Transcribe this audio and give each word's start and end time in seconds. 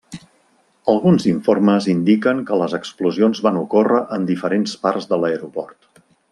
Alguns 0.93 1.25
informes 1.31 1.89
indiquen 1.93 2.41
que 2.49 2.57
les 2.63 2.75
explosions 2.79 3.43
van 3.49 3.61
ocórrer 3.63 4.03
en 4.19 4.29
diferents 4.33 4.77
parts 4.87 5.11
de 5.13 5.23
l'aeroport. 5.25 6.05